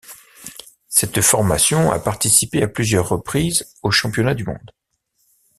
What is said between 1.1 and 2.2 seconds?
formation a